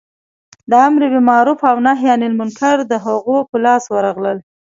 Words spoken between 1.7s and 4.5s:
او نهې عن المنکر د هغو په لاس ورغلل.